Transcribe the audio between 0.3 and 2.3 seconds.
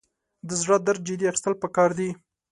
د زړه درد جدي اخیستل پکار دي.